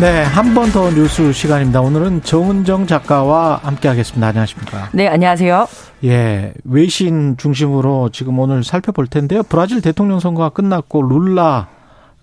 네, 0.00 0.22
한 0.22 0.54
번 0.54 0.70
더 0.70 0.90
뉴스 0.90 1.32
시간입니다. 1.32 1.80
오늘은 1.80 2.22
정은정 2.22 2.86
작가와 2.86 3.60
함께 3.64 3.88
하겠습니다. 3.88 4.28
안녕하십니까? 4.28 4.90
네, 4.92 5.08
안녕하세요. 5.08 5.66
예, 6.04 6.52
외신 6.64 7.36
중심으로 7.36 8.10
지금 8.10 8.38
오늘 8.38 8.62
살펴볼 8.62 9.08
텐데요. 9.08 9.42
브라질 9.42 9.80
대통령 9.82 10.20
선거가 10.20 10.50
끝났고 10.50 11.02
룰라 11.02 11.66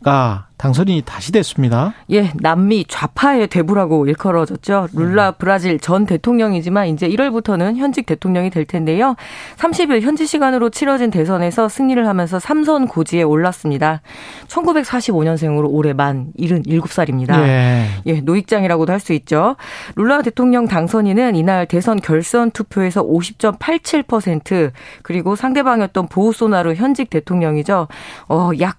가 0.05 0.45
당선인이 0.57 1.01
다시 1.03 1.31
됐습니다. 1.31 1.93
예, 2.11 2.31
남미 2.35 2.85
좌파의 2.87 3.47
대부라고 3.47 4.05
일컬어졌죠. 4.05 4.87
룰라 4.93 5.29
음. 5.29 5.33
브라질 5.39 5.79
전 5.79 6.05
대통령이지만 6.05 6.87
이제 6.87 7.09
1월부터는 7.09 7.75
현직 7.75 8.05
대통령이 8.05 8.51
될 8.51 8.65
텐데요. 8.65 9.15
30일 9.57 10.01
현지 10.01 10.27
시간으로 10.27 10.69
치러진 10.69 11.09
대선에서 11.09 11.69
승리를 11.69 12.07
하면서 12.07 12.37
3선 12.37 12.87
고지에 12.87 13.23
올랐습니다. 13.23 14.01
1945년생으로 14.47 15.67
올해 15.69 15.93
만 15.93 16.27
77살입니다. 16.37 17.39
예, 17.39 17.87
예 18.05 18.21
노익장이라고도 18.21 18.93
할 18.93 18.99
수 18.99 19.13
있죠. 19.13 19.55
룰라 19.95 20.21
대통령 20.23 20.67
당선인은 20.67 21.35
이날 21.35 21.67
대선 21.67 21.99
결선 21.99 22.49
투표에서 22.51 23.03
50.87% 23.03 24.71
그리고 25.03 25.35
상대방이었던 25.35 26.07
보우소나루 26.07 26.73
현직 26.73 27.09
대통령이죠. 27.09 27.87
어, 28.29 28.51
약 28.61 28.77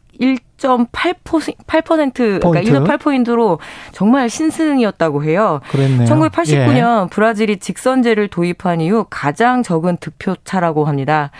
1.8% 0.56 2.40
그러니까 2.40 2.60
1.8포인트로 2.62 3.58
정말 3.92 4.30
신승이었다고 4.30 5.24
해요. 5.24 5.60
그랬네요. 5.68 6.08
1989년 6.08 7.04
예. 7.04 7.08
브라질이 7.10 7.58
직선제를 7.58 8.28
도입한 8.28 8.80
이후 8.80 9.06
가장 9.10 9.62
적은 9.62 9.98
득표차라고 9.98 10.86
합니다. 10.86 11.30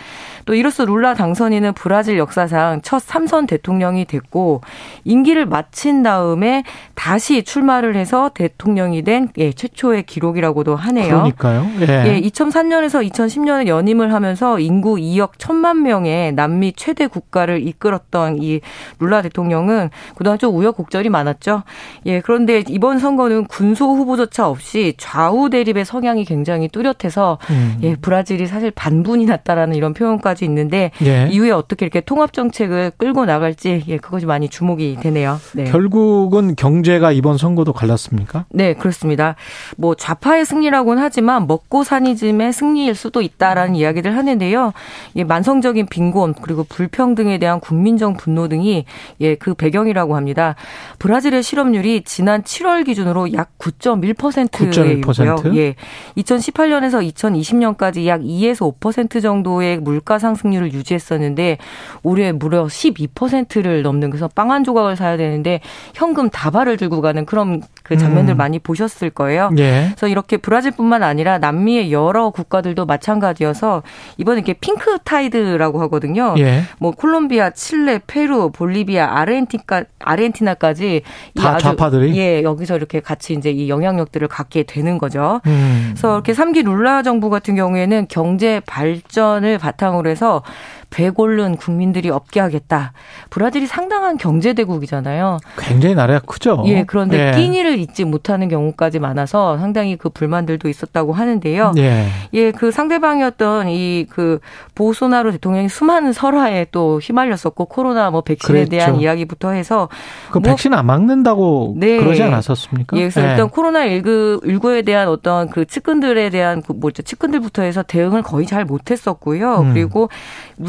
또 0.45 0.53
이로써 0.53 0.85
룰라 0.85 1.13
당선인은 1.13 1.73
브라질 1.73 2.17
역사상 2.17 2.81
첫 2.83 3.03
3선 3.05 3.47
대통령이 3.47 4.05
됐고 4.05 4.61
임기를 5.03 5.45
마친 5.45 6.03
다음에 6.03 6.63
다시 6.95 7.43
출마를 7.43 7.95
해서 7.95 8.29
대통령이 8.33 9.03
된 9.03 9.29
예, 9.37 9.51
최초의 9.51 10.03
기록이라고도 10.03 10.75
하네요. 10.75 11.07
그러니까요. 11.07 11.67
예. 11.81 12.07
예 12.07 12.21
2003년에서 12.21 13.09
2010년에 13.11 13.67
연임을 13.67 14.13
하면서 14.13 14.59
인구 14.59 14.95
2억 14.95 15.37
1천만 15.37 15.81
명의 15.81 16.31
남미 16.33 16.73
최대 16.75 17.07
국가를 17.07 17.65
이끌었던 17.67 18.41
이 18.41 18.61
룰라 18.99 19.06
대통령은 19.21 19.89
그동안 20.15 20.37
좀 20.39 20.55
우여곡절이 20.55 21.09
많았죠. 21.09 21.63
예, 22.05 22.21
그런데 22.21 22.63
이번 22.67 22.99
선거는 22.99 23.45
군소 23.45 23.95
후보조차 23.95 24.47
없이 24.47 24.93
좌우 24.97 25.49
대립의 25.49 25.85
성향이 25.85 26.25
굉장히 26.25 26.67
뚜렷해서 26.67 27.37
음. 27.49 27.77
예, 27.81 27.95
브라질이 27.95 28.47
사실 28.47 28.71
반분이 28.71 29.25
났다라는 29.25 29.75
이런 29.75 29.93
표현까지 29.93 30.45
있는데 30.45 30.91
예. 31.03 31.27
이후에 31.31 31.51
어떻게 31.51 31.85
이렇게 31.85 32.01
통합 32.01 32.33
정책을 32.33 32.91
끌고 32.97 33.25
나갈지 33.25 33.83
예, 33.87 33.97
그것이 33.97 34.25
많이 34.25 34.49
주목이 34.49 34.97
되네요. 35.01 35.39
네. 35.53 35.65
결국은 35.65 36.55
경제가 36.55 37.11
이번 37.11 37.37
선거도 37.37 37.73
갈랐습니까? 37.73 38.45
네, 38.49 38.73
그렇습니다. 38.73 39.35
뭐 39.77 39.95
좌파의 39.95 40.45
승리라고는 40.45 41.01
하지만 41.01 41.47
먹고 41.47 41.83
사니즘의 41.83 42.53
승리일 42.53 42.95
수도 42.95 43.21
있다라는 43.21 43.75
이야기를 43.75 44.15
하는데요. 44.15 44.73
예, 45.15 45.23
만성적인 45.23 45.87
빈곤 45.87 46.33
그리고 46.41 46.63
불평등에 46.63 47.37
대한 47.37 47.59
국민적 47.59 48.17
분노 48.17 48.47
등이 48.47 48.85
예, 49.21 49.35
그 49.35 49.53
배경이라고 49.53 50.15
합니다. 50.15 50.55
브라질의 50.99 51.43
실업률이 51.43 52.01
지난 52.03 52.41
7월 52.41 52.85
기준으로 52.85 53.33
약 53.33 53.57
9.1%에 53.59 54.45
9.1%? 54.45 55.55
예. 55.55 55.75
2018년에서 56.17 57.07
2020년까지 57.13 58.07
약 58.07 58.21
2에서 58.21 58.73
5% 58.79 59.21
정도의 59.21 59.77
물가 59.77 60.17
상승률을 60.17 60.73
유지했었는데 60.73 61.57
올해 62.03 62.31
무려 62.31 62.65
12%를 62.65 63.83
넘는 63.83 64.09
그래서 64.09 64.27
빵 64.27 64.47
한 64.47 64.63
조각을 64.63 64.95
사야 64.95 65.17
되는데 65.17 65.59
현금 65.93 66.29
다발을 66.29 66.77
들고 66.77 67.01
가는 67.01 67.25
그런 67.25 67.61
그 67.83 67.97
장면들 67.97 68.35
음. 68.35 68.37
많이 68.37 68.59
보셨을 68.59 69.09
거예요. 69.09 69.49
예. 69.57 69.87
그래서 69.89 70.07
이렇게 70.07 70.37
브라질뿐만 70.37 71.03
아니라 71.03 71.37
남미의 71.37 71.91
여러 71.91 72.29
국가들도 72.29 72.85
마찬가지여서 72.85 73.83
이번에 74.17 74.37
이렇게 74.37 74.53
pink 74.53 74.97
tide라고 75.03 75.81
하거든요. 75.81 76.35
예. 76.37 76.63
뭐 76.79 76.91
콜롬비아, 76.91 77.49
칠레, 77.49 78.01
페루, 78.07 78.51
볼리비아, 78.51 78.86
아르헨티카, 78.95 79.83
아르헨티나까지 79.99 81.01
다 81.35 81.57
좌파들이 81.57 82.17
예 82.17 82.43
여기서 82.43 82.77
이렇게 82.77 82.99
같이 82.99 83.33
이제 83.33 83.49
이 83.51 83.69
영향력들을 83.69 84.27
갖게 84.27 84.63
되는 84.63 84.97
거죠. 84.97 85.41
음. 85.45 85.89
그래서 85.89 86.13
이렇게 86.15 86.33
3기 86.33 86.65
룰라 86.65 87.03
정부 87.03 87.29
같은 87.29 87.55
경우에는 87.55 88.07
경제 88.09 88.61
발전을 88.65 89.57
바탕으로 89.57 90.09
해서 90.09 90.43
배골른 90.89 91.57
국민들이 91.57 92.09
없게 92.09 92.39
하겠다. 92.39 92.93
브라질이 93.29 93.67
상당한 93.67 94.17
경제 94.17 94.53
대국이잖아요. 94.53 95.37
굉장히 95.59 95.95
나라가 95.95 96.19
크죠. 96.25 96.63
예, 96.67 96.83
그런데 96.85 97.27
예. 97.27 97.31
끼니를 97.39 97.77
잊지 97.77 98.05
못하는 98.05 98.47
경우까지 98.47 98.99
많아서 98.99 99.57
상당히 99.57 99.95
그 99.97 100.09
불만들도 100.09 100.67
있었다고 100.69 101.13
하는데요. 101.13 101.73
예, 101.77 102.07
예 102.33 102.51
그 102.51 102.71
상대방이었던 102.71 103.67
이 103.69 104.07
그 104.09 104.39
보소나로 104.75 105.31
대통령이 105.31 105.69
수많은 105.69 106.13
설화에 106.13 106.67
또 106.71 106.99
휘말렸었고 106.99 107.65
코로나 107.65 108.09
뭐 108.09 108.21
백신에 108.21 108.65
그랬죠. 108.65 108.69
대한 108.71 108.95
이야기부터 108.99 109.51
해서 109.51 109.89
그 110.31 110.39
뭐, 110.39 110.51
백신 110.51 110.73
안 110.73 110.85
막는다고 110.85 111.75
네. 111.77 111.97
그러지 111.97 112.23
않았었습니까? 112.23 112.97
예, 112.97 113.01
그래서 113.01 113.23
예. 113.25 113.31
일단 113.31 113.49
코로나 113.49 113.87
19 113.87 114.41
19에 114.43 114.85
대한 114.85 115.07
어떤 115.07 115.49
그 115.49 115.65
측근들에 115.65 116.29
대한 116.29 116.61
그 116.61 116.73
뭐죠 116.73 117.03
측근들부터 117.03 117.63
해서 117.63 117.83
대응을 117.83 118.23
거의 118.23 118.45
잘 118.45 118.65
못했었고요. 118.65 119.59
음. 119.61 119.73
그리고 119.73 120.09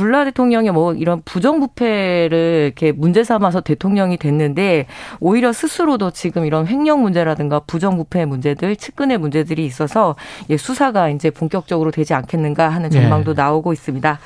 룰라 0.08 0.24
대통령이 0.24 0.70
뭐 0.70 0.94
이런 0.94 1.20
부정부패를 1.24 2.64
이렇게 2.64 2.92
문제 2.92 3.22
삼아서 3.24 3.60
대통령이 3.60 4.16
됐는데 4.16 4.86
오히려 5.20 5.52
스스로도 5.52 6.10
지금 6.12 6.46
이런 6.46 6.66
횡령 6.66 7.02
문제라든가 7.02 7.60
부정부패 7.60 8.24
문제들, 8.24 8.76
측근의 8.76 9.18
문제들이 9.18 9.64
있어서 9.66 10.16
예, 10.48 10.56
수사가 10.56 11.10
이제 11.10 11.30
본격적으로 11.30 11.90
되지 11.90 12.14
않겠는가 12.14 12.68
하는 12.70 12.90
전망도 12.90 13.34
네. 13.34 13.42
나오고 13.42 13.72
있습니다. 13.72 14.18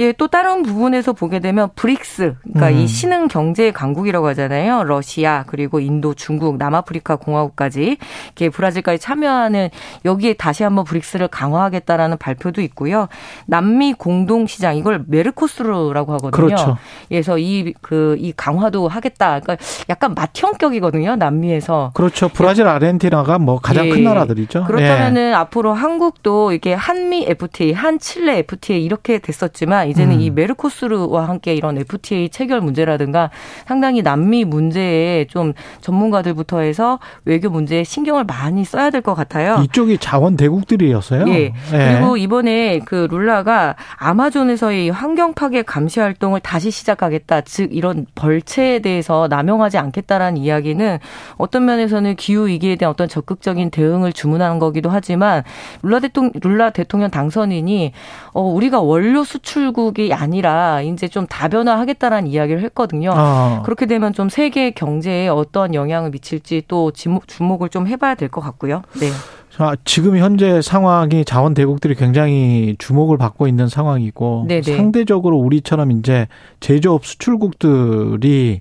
예, 0.00 0.12
또 0.12 0.28
다른 0.28 0.62
부분에서 0.62 1.12
보게 1.12 1.40
되면 1.40 1.70
브릭스, 1.74 2.36
그러니까 2.42 2.68
음. 2.68 2.82
이 2.82 2.86
신흥 2.86 3.28
경제 3.28 3.72
강국이라고 3.72 4.28
하잖아요. 4.28 4.84
러시아 4.84 5.44
그리고 5.46 5.80
인도, 5.80 6.14
중국, 6.14 6.56
남아프리카 6.56 7.16
공화국까지 7.16 7.98
이렇게 8.26 8.48
브라질까지 8.48 9.00
참여하는 9.00 9.70
여기에 10.04 10.34
다시 10.34 10.62
한번 10.62 10.84
브릭스를 10.84 11.28
강화하겠다라는 11.28 12.18
발표도 12.18 12.60
있고요. 12.62 13.08
남미 13.46 13.94
공동 13.94 14.46
시장 14.46 14.76
이걸 14.76 15.04
메르코스루라고 15.06 16.12
하거든요. 16.14 16.30
그렇죠. 16.30 16.76
그래서 17.08 17.38
이 17.38 17.74
그이 17.80 18.32
그, 18.32 18.36
강화도 18.36 18.88
하겠다. 18.88 19.40
그러니까 19.40 19.56
약간 19.88 20.14
맏형격이거든요. 20.14 21.16
남미에서. 21.16 21.92
그렇죠. 21.94 22.28
브라질, 22.28 22.68
아르헨티나가 22.68 23.38
뭐 23.38 23.58
가장 23.58 23.86
예. 23.86 23.90
큰 23.90 24.04
나라들이죠. 24.04 24.64
그렇다면은 24.64 25.30
예. 25.30 25.34
앞으로 25.34 25.74
한국도 25.74 26.52
이게 26.52 26.72
한미 26.74 27.24
FTA, 27.28 27.72
한 27.72 27.98
칠레 27.98 28.38
FTA 28.38 28.82
이렇게 28.82 29.18
됐었지만 29.18 29.87
이제는 29.88 30.16
음. 30.16 30.20
이 30.20 30.30
메르코스르와 30.30 31.28
함께 31.28 31.54
이런 31.54 31.78
FTA 31.78 32.28
체결 32.28 32.60
문제라든가 32.60 33.30
상당히 33.66 34.02
남미 34.02 34.44
문제에 34.44 35.26
좀 35.26 35.52
전문가들부터 35.80 36.60
해서 36.60 36.98
외교 37.24 37.50
문제에 37.50 37.84
신경을 37.84 38.24
많이 38.24 38.64
써야 38.64 38.90
될 38.90 38.98
것 39.08 39.14
같아요. 39.14 39.60
이쪽이 39.62 39.98
자원 39.98 40.36
대국들이었어요. 40.36 41.28
예. 41.28 41.32
예. 41.44 41.52
그리고 41.70 42.16
이번에 42.16 42.80
그 42.80 43.06
룰라가 43.10 43.76
아마존에서의 43.96 44.90
환경 44.90 45.34
파괴 45.34 45.62
감시 45.62 46.00
활동을 46.00 46.40
다시 46.40 46.70
시작하겠다. 46.70 47.42
즉 47.42 47.70
이런 47.72 48.06
벌채에 48.14 48.80
대해서 48.80 49.28
남용하지 49.28 49.78
않겠다라는 49.78 50.36
이야기는 50.38 50.98
어떤 51.36 51.64
면에서는 51.64 52.16
기후 52.16 52.48
위기에 52.48 52.76
대한 52.76 52.90
어떤 52.90 53.08
적극적인 53.08 53.70
대응을 53.70 54.12
주문하는 54.12 54.58
거기도 54.58 54.90
하지만 54.90 55.42
룰라 55.82 56.00
대통령 56.00 56.32
룰라 56.42 56.70
대통령 56.70 57.10
당선인이 57.10 57.92
어 58.32 58.42
우리가 58.42 58.80
원료 58.80 59.24
수출 59.24 59.58
선 59.58 59.72
진국이 59.78 60.12
아니라 60.12 60.82
이제 60.82 61.06
좀 61.06 61.26
다변화하겠다라는 61.26 62.28
이야기를 62.28 62.62
했거든요. 62.64 63.12
아. 63.14 63.62
그렇게 63.64 63.86
되면 63.86 64.12
좀 64.12 64.28
세계 64.28 64.72
경제에 64.72 65.28
어떤 65.28 65.72
영향을 65.72 66.10
미칠지 66.10 66.62
또 66.66 66.90
주목을 66.90 67.68
좀 67.68 67.86
해봐야 67.86 68.16
될 68.16 68.28
것 68.28 68.40
같고요. 68.40 68.82
네. 69.00 69.08
자, 69.56 69.74
지금 69.84 70.18
현재 70.18 70.60
상황이 70.60 71.24
자원 71.24 71.54
대국들이 71.54 71.94
굉장히 71.94 72.74
주목을 72.78 73.16
받고 73.18 73.46
있는 73.46 73.68
상황이고 73.68 74.46
네네. 74.48 74.62
상대적으로 74.62 75.36
우리처럼 75.38 75.92
이제 75.92 76.26
제조업 76.60 77.06
수출국들이 77.06 78.60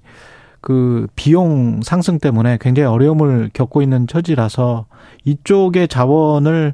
그 0.68 1.08
비용 1.16 1.80
상승 1.82 2.20
때문에 2.20 2.58
굉장히 2.60 2.90
어려움을 2.90 3.52
겪고 3.54 3.82
있는 3.82 4.06
처지라서 4.06 4.86
이쪽의 5.24 5.88
자원을 5.88 6.74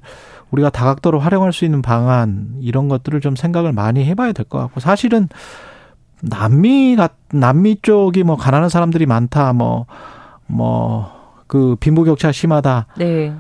우리가 0.49 0.71
다각도로 0.71 1.19
활용할 1.19 1.53
수 1.53 1.63
있는 1.63 1.83
방안 1.83 2.55
이런 2.59 2.89
것들을 2.89 3.21
좀 3.21 3.35
생각을 3.35 3.71
많이 3.71 4.03
해봐야 4.03 4.31
될 4.31 4.45
것 4.45 4.57
같고 4.57 4.79
사실은 4.79 5.29
남미 6.23 6.95
가 6.95 7.09
남미 7.31 7.81
쪽이 7.83 8.23
뭐 8.23 8.35
가난한 8.35 8.69
사람들이 8.69 9.05
많다 9.05 9.53
뭐뭐그 9.53 11.75
빈부격차 11.79 12.31
심하다. 12.31 12.87
네. 12.97 13.31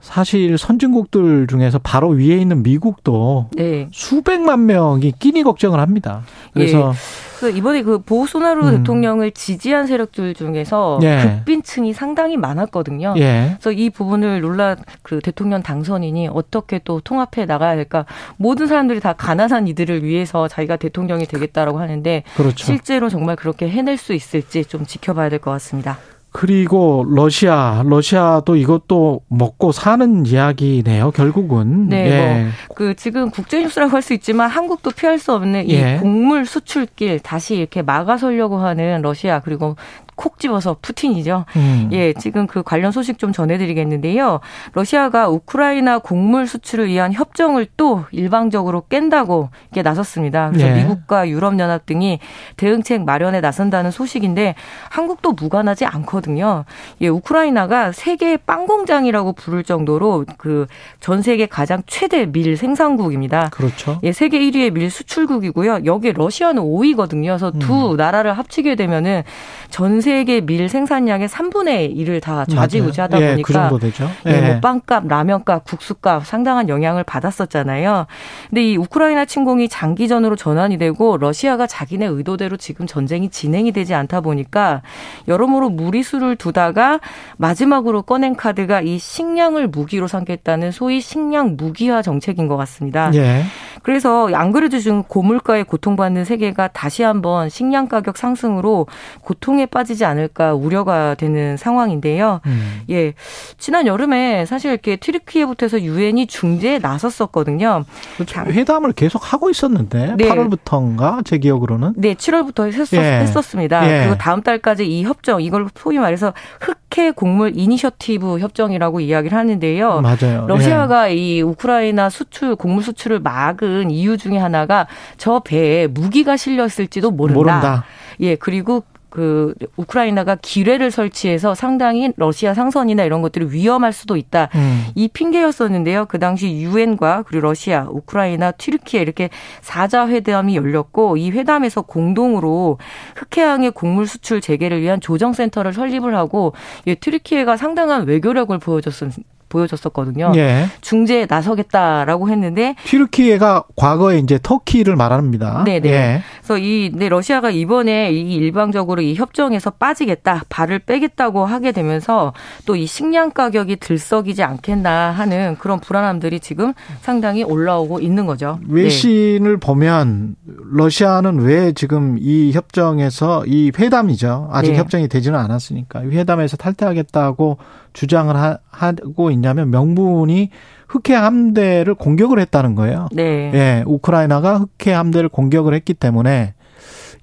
사실 0.00 0.56
선진국들 0.56 1.46
중에서 1.46 1.78
바로 1.78 2.08
위에 2.08 2.36
있는 2.38 2.62
미국도 2.62 3.50
네. 3.52 3.88
수백만 3.92 4.66
명이 4.66 5.12
끼니 5.18 5.42
걱정을 5.42 5.78
합니다. 5.78 6.22
그래서 6.54 6.90
예. 6.90 7.40
그 7.40 7.50
이번에 7.50 7.82
그 7.82 7.98
보소나루 7.98 8.66
음. 8.66 8.78
대통령을 8.78 9.30
지지한 9.30 9.86
세력들 9.86 10.34
중에서 10.34 10.98
예. 11.02 11.20
극빈층이 11.44 11.92
상당히 11.92 12.36
많았거든요. 12.36 13.14
예. 13.18 13.56
그래서 13.60 13.72
이 13.72 13.90
부분을 13.90 14.40
룰라 14.40 14.76
그 15.02 15.20
대통령 15.20 15.62
당선인이 15.62 16.28
어떻게 16.32 16.80
또 16.84 17.00
통합해 17.00 17.46
나가야 17.46 17.70
할까? 17.70 18.04
모든 18.36 18.66
사람들이 18.66 19.00
다 19.00 19.12
가난한 19.12 19.68
이들을 19.68 20.02
위해서 20.02 20.48
자기가 20.48 20.76
대통령이 20.76 21.26
되겠다라고 21.26 21.78
하는데 21.78 22.22
그렇죠. 22.36 22.64
실제로 22.64 23.08
정말 23.08 23.36
그렇게 23.36 23.68
해낼 23.68 23.96
수 23.96 24.12
있을지 24.14 24.64
좀 24.64 24.86
지켜봐야 24.86 25.28
될 25.28 25.40
것 25.40 25.50
같습니다. 25.52 25.98
그리고 26.32 27.04
러시아, 27.08 27.82
러시아도 27.84 28.56
이것도 28.56 29.22
먹고 29.28 29.72
사는 29.72 30.24
이야기네요. 30.26 31.10
결국은. 31.10 31.88
네, 31.88 32.10
예. 32.10 32.42
뭐 32.44 32.50
그 32.74 32.94
지금 32.94 33.30
국제 33.30 33.60
뉴스라고 33.60 33.92
할 33.92 34.00
수 34.00 34.14
있지만 34.14 34.48
한국도 34.48 34.92
피할 34.92 35.18
수 35.18 35.34
없는 35.34 35.68
이 35.68 35.74
예. 35.74 35.98
곡물 36.00 36.46
수출길 36.46 37.20
다시 37.20 37.56
이렇게 37.56 37.82
막아서려고 37.82 38.56
하는 38.56 39.02
러시아 39.02 39.40
그리고 39.40 39.76
콕 40.20 40.38
집어서 40.38 40.76
푸틴이죠. 40.82 41.46
음. 41.56 41.88
예, 41.92 42.12
지금 42.12 42.46
그 42.46 42.62
관련 42.62 42.92
소식 42.92 43.18
좀 43.18 43.32
전해드리겠는데요. 43.32 44.40
러시아가 44.74 45.30
우크라이나 45.30 45.98
곡물 45.98 46.46
수출을 46.46 46.88
위한 46.88 47.14
협정을 47.14 47.66
또 47.78 48.04
일방적으로 48.10 48.82
깬다고 48.90 49.48
이렇게 49.72 49.80
나섰습니다. 49.82 50.50
그래서 50.50 50.68
예. 50.68 50.74
미국과 50.82 51.28
유럽연합 51.30 51.86
등이 51.86 52.18
대응책 52.58 53.04
마련에 53.04 53.40
나선다는 53.40 53.90
소식인데 53.90 54.56
한국도 54.90 55.32
무관하지 55.32 55.86
않거든요. 55.86 56.66
예, 57.00 57.08
우크라이나가 57.08 57.92
세계 57.92 58.36
빵 58.36 58.66
공장이라고 58.66 59.32
부를 59.32 59.64
정도로 59.64 60.26
그 60.36 60.66
전 61.00 61.22
세계 61.22 61.46
가장 61.46 61.82
최대 61.86 62.26
밀 62.26 62.56
생산국입니다. 62.56 63.48
그렇죠. 63.50 63.98
예, 64.02 64.12
세계 64.12 64.38
1위의 64.38 64.72
밀 64.72 64.90
수출국이고요. 64.90 65.80
여기 65.84 66.12
러시아는 66.12 66.62
5위거든요. 66.62 67.26
그래서 67.26 67.50
두 67.52 67.92
음. 67.92 67.96
나라를 67.96 68.36
합치게 68.36 68.74
되면은 68.74 69.22
전세 69.70 70.09
계 70.24 70.40
밀 70.50 70.68
생산량의 70.68 71.28
3분의 71.28 71.96
1을 71.96 72.20
다 72.20 72.44
좌지우지하다 72.44 73.20
예, 73.20 73.30
보니까 73.30 73.46
그 73.46 73.52
정도 73.52 73.78
되죠. 73.78 74.08
예. 74.26 74.30
예, 74.32 74.40
뭐 74.40 74.60
빵값, 74.60 75.06
라면값, 75.06 75.64
국수값 75.64 76.26
상당한 76.26 76.68
영향을 76.68 77.04
받았었잖아요. 77.04 78.06
근데 78.48 78.62
이 78.72 78.76
우크라이나 78.76 79.24
침공이 79.24 79.68
장기전으로 79.68 80.36
전환이 80.36 80.78
되고 80.78 81.16
러시아가 81.16 81.66
자기네 81.66 82.06
의도대로 82.06 82.56
지금 82.56 82.86
전쟁이 82.86 83.28
진행이 83.28 83.72
되지 83.72 83.94
않다 83.94 84.20
보니까 84.20 84.82
여러모로 85.28 85.70
무리수를 85.70 86.36
두다가 86.36 87.00
마지막으로 87.36 88.02
꺼낸 88.02 88.34
카드가 88.34 88.80
이 88.80 88.98
식량을 88.98 89.68
무기로 89.68 90.08
삼겠다는 90.08 90.72
소위 90.72 91.00
식량 91.00 91.56
무기화 91.56 92.02
정책인 92.02 92.48
것 92.48 92.56
같습니다. 92.56 93.10
예. 93.14 93.42
그래서 93.82 94.28
안 94.34 94.52
그래도 94.52 94.78
지금 94.78 95.02
고물가에 95.02 95.62
고통받는 95.62 96.24
세계가 96.24 96.68
다시 96.68 97.02
한번 97.02 97.48
식량 97.48 97.88
가격 97.88 98.16
상승으로 98.18 98.86
고통에 99.22 99.66
빠 99.66 99.84
지지 99.90 100.04
않을까 100.04 100.54
우려가 100.54 101.16
되는 101.16 101.56
상황인데요. 101.56 102.40
음. 102.46 102.82
예. 102.90 103.14
지난 103.58 103.88
여름에 103.88 104.46
사실 104.46 104.70
이렇게 104.70 104.94
튀르키예부터 104.94 105.66
해서 105.66 105.80
유엔이 105.80 106.28
중재에 106.28 106.78
나섰었거든요. 106.78 107.84
그렇죠. 108.14 108.40
회담을 108.42 108.92
계속 108.92 109.32
하고 109.32 109.50
있었는데 109.50 110.14
네. 110.16 110.28
8월부터인가 110.28 111.24
제 111.24 111.38
기억으로는 111.38 111.94
네, 111.96 112.14
7월부터 112.14 112.72
했었, 112.72 112.96
예. 112.96 113.20
했었습니다. 113.20 113.84
예. 113.90 114.00
그리고 114.04 114.16
다음 114.16 114.42
달까지 114.42 114.86
이 114.86 115.02
협정 115.02 115.42
이걸 115.42 115.66
소위 115.74 115.98
말해서 115.98 116.34
흑해 116.60 117.10
곡물 117.10 117.52
이니셔티브 117.56 118.38
협정이라고 118.38 119.00
이야기를 119.00 119.36
하는데요. 119.36 120.02
맞아요. 120.02 120.46
러시아가 120.46 121.10
예. 121.10 121.16
이 121.16 121.42
우크라이나 121.42 122.10
수출 122.10 122.54
곡물 122.54 122.84
수출을 122.84 123.18
막은 123.18 123.90
이유 123.90 124.16
중에 124.16 124.38
하나가 124.38 124.86
저 125.16 125.40
배에 125.40 125.88
무기가 125.88 126.36
실렸을지도 126.36 127.10
모른다. 127.10 127.38
모른다. 127.38 127.84
예, 128.20 128.36
그리고 128.36 128.84
그 129.10 129.54
우크라이나가 129.76 130.36
기뢰를 130.40 130.90
설치해서 130.90 131.54
상당히 131.54 132.12
러시아 132.16 132.54
상선이나 132.54 133.04
이런 133.04 133.22
것들이 133.22 133.46
위험할 133.50 133.92
수도 133.92 134.16
있다. 134.16 134.48
음. 134.54 134.86
이 134.94 135.08
핑계였었는데요. 135.08 136.06
그 136.06 136.18
당시 136.18 136.50
유엔과 136.50 137.24
그리고 137.26 137.48
러시아, 137.48 137.86
우크라이나, 137.90 138.52
튀르키예 138.52 139.02
이렇게 139.02 139.30
사자 139.60 140.08
회담이 140.08 140.56
열렸고 140.56 141.16
이 141.16 141.30
회담에서 141.30 141.82
공동으로 141.82 142.78
흑해양의 143.16 143.72
곡물 143.72 144.06
수출 144.06 144.40
재개를 144.40 144.80
위한 144.80 145.00
조정센터를 145.00 145.72
설립을 145.72 146.14
하고 146.14 146.54
예, 146.86 146.94
튀르키예가 146.94 147.56
상당한 147.56 148.06
외교력을 148.06 148.56
보여줬습니다. 148.58 149.22
보여줬었거든요. 149.50 150.32
예. 150.36 150.66
중재에 150.80 151.26
나서겠다라고 151.28 152.28
했는데 152.30 152.74
튀르키예가 152.84 153.64
과거에 153.76 154.18
이제 154.18 154.38
터키를 154.42 154.96
말합니다. 154.96 155.62
네 155.64 155.78
네. 155.80 155.90
예. 155.90 156.22
그래서 156.38 156.58
이 156.58 156.90
네, 156.94 157.08
러시아가 157.08 157.50
이번에 157.50 158.10
이 158.12 158.34
일방적으로 158.34 159.02
이 159.02 159.14
협정에서 159.14 159.70
빠지겠다, 159.70 160.44
발을 160.48 160.80
빼겠다고 160.80 161.44
하게 161.46 161.70
되면서 161.70 162.32
또 162.66 162.80
이 162.80 162.86
식량 162.86 163.30
가격이 163.30 163.76
들썩이지 163.76 164.42
않겠나 164.42 165.10
하는 165.10 165.56
그런 165.58 165.80
불안함들이 165.80 166.40
지금 166.40 166.72
상당히 167.02 167.44
올라오고 167.44 168.00
있는 168.00 168.24
거죠. 168.26 168.58
외신을 168.68 169.54
네. 169.54 169.60
보면 169.60 170.36
러시아는 170.72 171.40
왜 171.40 171.72
지금 171.72 172.16
이 172.18 172.52
협정에서 172.52 173.44
이 173.46 173.70
회담이죠. 173.78 174.48
아직 174.50 174.72
네. 174.72 174.78
협정이 174.78 175.08
되지는 175.08 175.38
않았으니까 175.38 176.04
이 176.04 176.06
회담에서 176.16 176.56
탈퇴하겠다고 176.56 177.58
주장을 177.92 178.34
하, 178.36 178.92
고 179.16 179.30
있냐면 179.30 179.70
명분이 179.70 180.50
흑해 180.88 181.16
함대를 181.16 181.94
공격을 181.94 182.38
했다는 182.40 182.74
거예요. 182.74 183.08
네. 183.12 183.50
예, 183.54 183.84
우크라이나가 183.86 184.58
흑해 184.58 184.92
함대를 184.94 185.28
공격을 185.28 185.74
했기 185.74 185.94
때문에 185.94 186.54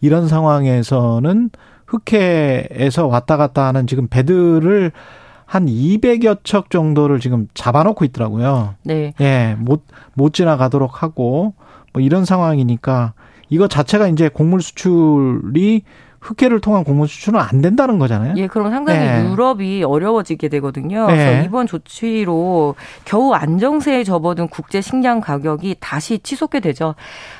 이런 0.01 0.27
상황에서는 0.27 1.49
흑해에서 1.87 3.07
왔다 3.07 3.37
갔다 3.37 3.65
하는 3.65 3.87
지금 3.87 4.07
배들을 4.07 4.91
한 5.45 5.65
200여 5.65 6.39
척 6.43 6.69
정도를 6.69 7.19
지금 7.19 7.47
잡아놓고 7.53 8.03
있더라고요. 8.05 8.75
네. 8.83 9.13
예, 9.21 9.55
못, 9.57 9.83
못 10.13 10.33
지나가도록 10.33 11.01
하고, 11.03 11.53
뭐 11.93 12.01
이런 12.01 12.25
상황이니까 12.25 13.13
이거 13.49 13.67
자체가 13.67 14.07
이제 14.09 14.27
곡물 14.27 14.61
수출이 14.61 15.83
흑해를 16.19 16.59
통한 16.59 16.83
공무 16.83 17.07
수출은 17.07 17.39
안 17.39 17.61
된다는 17.61 17.99
거잖아요. 17.99 18.33
예, 18.37 18.47
그럼 18.47 18.71
상당히 18.71 18.99
네. 18.99 19.29
유럽이 19.29 19.83
어려워지게 19.83 20.49
되거든요. 20.49 21.07
네. 21.07 21.15
그래서 21.15 21.43
이번 21.45 21.67
조치로 21.67 22.75
겨우 23.05 23.33
안정세에 23.33 24.03
접어든 24.03 24.47
국제 24.49 24.81
식량 24.81 25.21
가격이 25.21 25.77
다시 25.79 26.19
치솟게 26.19 26.59
되죠. 26.59 26.95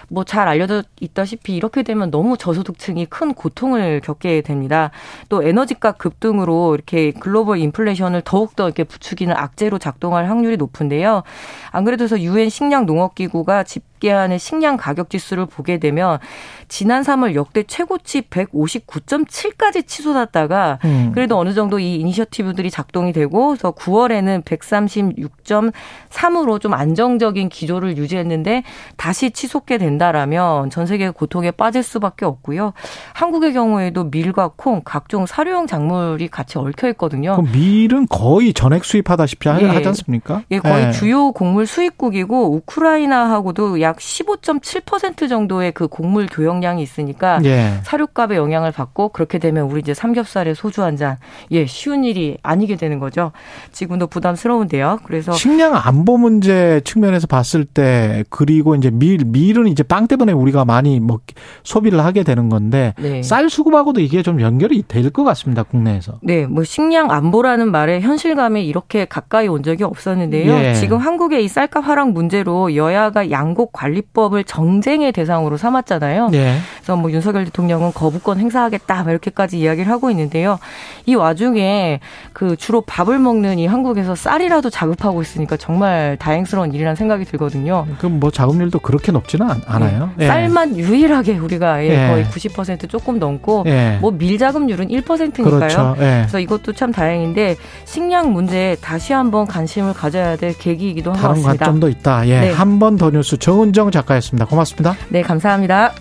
뭐 0.09 0.27
잘 0.27 0.47
알려져 0.47 0.83
있다시피 0.99 1.55
이렇게 1.55 1.81
되면 1.83 2.11
너무 2.11 2.37
저소득층이 2.37 3.05
큰 3.07 3.33
고통을 3.33 4.01
겪게 4.01 4.41
됩니다. 4.41 4.91
또 5.29 5.41
에너지값 5.41 5.97
급등으로 5.97 6.75
이렇게 6.75 7.11
글로벌 7.11 7.57
인플레이션을 7.59 8.21
더욱더 8.23 8.65
이렇게 8.65 8.83
부추기는 8.83 9.33
악재로 9.35 9.79
작동할 9.79 10.29
확률이 10.29 10.57
높은데요. 10.57 11.23
안 11.71 11.85
그래도 11.85 12.07
유엔 12.19 12.49
식량 12.49 12.85
농업 12.85 13.15
기구가 13.15 13.63
집계하는 13.63 14.37
식량 14.37 14.77
가격 14.77 15.09
지수를 15.09 15.45
보게 15.45 15.79
되면 15.79 16.19
지난 16.67 17.03
3월 17.03 17.33
역대 17.33 17.63
최고치 17.63 18.23
159.7까지 18.23 19.87
치솟았다가 19.87 20.79
음. 20.83 21.11
그래도 21.13 21.39
어느 21.39 21.53
정도 21.53 21.79
이 21.79 21.95
이니셔티브들이 21.95 22.69
작동이 22.69 23.13
되고 23.13 23.47
그래서 23.47 23.71
9월에는 23.71 24.43
136.3으로 24.43 26.59
좀 26.59 26.73
안정적인 26.73 27.47
기조를 27.49 27.97
유지했는데 27.97 28.63
다시 28.97 29.31
치솟게 29.31 29.77
된다. 29.77 29.96
된다라면 29.97 30.69
전 30.69 30.85
세계 30.85 31.09
고통에 31.09 31.51
빠질 31.51 31.83
수밖에 31.83 32.25
없고요. 32.25 32.73
한국의 33.13 33.53
경우에도 33.53 34.05
밀과 34.05 34.51
콩, 34.55 34.81
각종 34.85 35.25
사료용 35.25 35.67
작물이 35.67 36.29
같이 36.29 36.57
얽혀 36.57 36.87
있거든요. 36.89 37.35
그럼 37.35 37.51
밀은 37.51 38.07
거의 38.09 38.53
전액 38.53 38.85
수입하다시피 38.85 39.49
예. 39.49 39.65
하지 39.65 39.87
않습니까? 39.87 40.43
예, 40.51 40.59
거의 40.59 40.87
예. 40.87 40.91
주요 40.91 41.31
곡물 41.31 41.65
수입국이고 41.65 42.55
우크라이나하고도 42.55 43.81
약 43.81 43.97
15.7% 43.97 45.27
정도의 45.27 45.71
그 45.71 45.87
곡물 45.87 46.27
교역량이 46.27 46.81
있으니까 46.81 47.39
예. 47.43 47.79
사료값의 47.83 48.37
영향을 48.37 48.71
받고 48.71 49.09
그렇게 49.09 49.39
되면 49.39 49.65
우리 49.65 49.81
이제 49.81 49.93
삼겹살에 49.93 50.53
소주 50.53 50.83
한 50.83 50.97
잔, 50.97 51.17
예, 51.51 51.67
쉬운 51.67 52.03
일이 52.03 52.39
아니게 52.41 52.75
되는 52.75 52.97
거죠. 52.97 53.31
지금도 53.71 54.07
부담스러운데요. 54.07 55.01
그래서 55.03 55.31
식량 55.33 55.75
안보 55.75 56.17
문제 56.17 56.81
측면에서 56.85 57.27
봤을 57.27 57.65
때 57.65 58.23
그리고 58.31 58.73
이제 58.73 58.89
밀 58.89 59.23
밀은 59.23 59.67
이제 59.67 59.83
땅 59.87 60.07
때문에 60.07 60.31
우리가 60.33 60.65
많이 60.65 60.99
먹 60.99 61.21
소비를 61.63 62.03
하게 62.03 62.23
되는 62.23 62.49
건데 62.49 62.93
네. 62.99 63.23
쌀 63.23 63.49
수급하고도 63.49 64.01
이게 64.01 64.21
좀 64.21 64.41
연결이 64.41 64.83
될 64.87 65.07
것 65.11 65.23
같습니다 65.23 65.63
국내에서. 65.63 66.19
네, 66.21 66.45
뭐 66.45 66.63
식량 66.63 67.11
안보라는 67.11 67.71
말에 67.71 68.01
현실감에 68.01 68.61
이렇게 68.61 69.05
가까이 69.05 69.47
온 69.47 69.63
적이 69.63 69.85
없었는데요. 69.85 70.53
예. 70.53 70.73
지금 70.73 70.97
한국의 70.97 71.43
이 71.45 71.47
쌀값 71.47 71.87
하락 71.87 72.11
문제로 72.11 72.75
여야가 72.75 73.31
양곡 73.31 73.71
관리법을 73.71 74.43
정쟁의 74.43 75.11
대상으로 75.13 75.57
삼았잖아요. 75.57 76.29
예. 76.33 76.57
그래서 76.87 76.95
뭐 76.95 77.11
윤석열 77.11 77.43
대통령은 77.43 77.91
거부권 77.91 78.39
행사하겠다 78.39 79.03
이렇게까지 79.09 79.59
이야기를 79.59 79.91
하고 79.91 80.09
있는데요. 80.09 80.57
이 81.05 81.15
와중에 81.15 81.99
그 82.31 82.55
주로 82.55 82.79
밥을 82.79 83.19
먹는 83.19 83.59
이 83.59 83.67
한국에서 83.67 84.15
쌀이라도 84.15 84.69
자급하고 84.69 85.21
있으니까 85.21 85.57
정말 85.57 86.15
다행스러운 86.17 86.73
일이라는 86.73 86.95
생각이 86.95 87.25
들거든요. 87.25 87.85
그럼 87.97 88.21
뭐 88.21 88.31
자급률도 88.31 88.79
그렇게 88.79 89.11
높지는 89.11 89.49
않 89.49 89.61
아요. 89.67 90.11
네. 90.15 90.23
예. 90.23 90.27
쌀만 90.27 90.77
유일하게 90.77 91.37
우리가 91.39 91.83
예. 91.83 92.07
거의 92.07 92.23
90% 92.25 92.87
조금 92.87 93.19
넘고 93.19 93.65
예. 93.67 93.97
뭐 93.99 94.11
밀자급률은 94.11 94.87
1%니까요. 94.87 95.43
그렇죠. 95.43 95.95
예. 95.97 96.19
그래서 96.21 96.39
이것도 96.39 96.71
참 96.71 96.93
다행인데 96.93 97.57
식량 97.83 98.31
문제에 98.31 98.75
다시 98.75 99.11
한번 99.11 99.45
관심을 99.45 99.91
가져야 99.93 100.37
될 100.37 100.57
계기이기도 100.57 101.11
한 101.11 101.21
것 101.21 101.27
같습니다. 101.27 101.47
다른 101.47 101.57
관점도 101.57 101.89
있다. 101.89 102.27
예. 102.29 102.39
네. 102.39 102.51
한번 102.53 102.95
더 102.95 103.09
뉴스 103.09 103.37
정은정 103.37 103.91
작가였습니다. 103.91 104.45
고맙습니다. 104.45 104.95
네, 105.09 105.21
감사합니다. 105.21 105.91